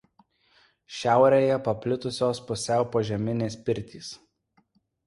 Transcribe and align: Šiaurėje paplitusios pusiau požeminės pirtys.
Šiaurėje 0.99 1.59
paplitusios 1.69 2.43
pusiau 2.49 2.89
požeminės 2.97 3.63
pirtys. 3.71 4.15